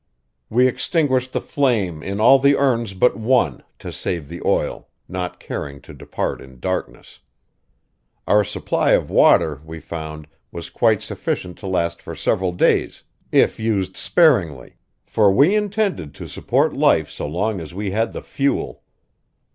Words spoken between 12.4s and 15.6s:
days, if used sparingly; for we